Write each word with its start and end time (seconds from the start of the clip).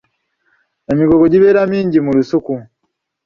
Emigogo 0.91 1.25
gibeera 1.33 1.61
mingi 1.71 1.97
mu 2.05 2.11
lusuku. 2.17 2.53